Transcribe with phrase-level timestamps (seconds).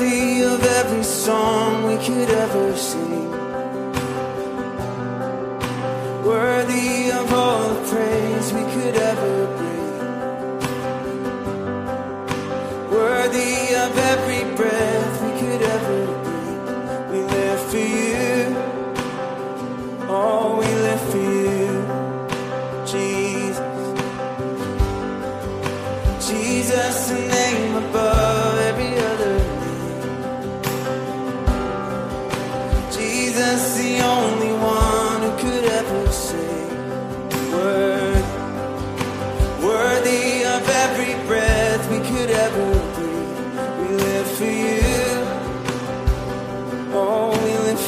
[0.00, 3.30] worthy of every song we could ever sing.
[6.24, 9.92] Worthy of all the praise we could ever bring.
[12.90, 14.89] Worthy of every breath.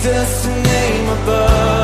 [0.00, 1.77] Jesus' name above.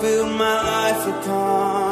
[0.00, 1.87] build my life upon.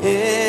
[0.00, 0.47] Yeah.